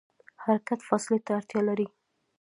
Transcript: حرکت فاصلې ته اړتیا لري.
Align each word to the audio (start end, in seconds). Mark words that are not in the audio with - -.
حرکت 0.43 0.79
فاصلې 0.87 1.19
ته 1.25 1.31
اړتیا 1.37 1.61
لري. 1.69 1.87